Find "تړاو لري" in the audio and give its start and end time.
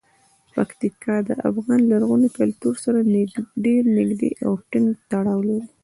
5.11-5.65